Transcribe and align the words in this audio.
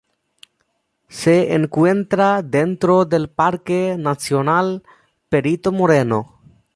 Se 1.09 1.53
encuentra 1.53 2.41
dentro 2.41 3.05
del 3.05 3.29
Parque 3.29 3.97
Nacional 3.99 4.81
Perito 5.29 5.71
Moreno. 5.71 6.41